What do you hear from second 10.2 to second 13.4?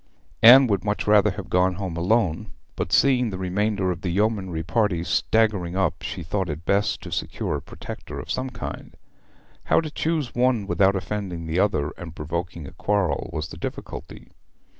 one without offending the other and provoking a quarrel